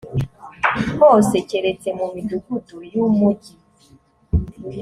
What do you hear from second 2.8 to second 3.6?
y umujyi